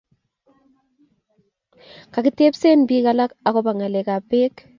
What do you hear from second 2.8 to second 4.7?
piik alak akopo ngalek kab peek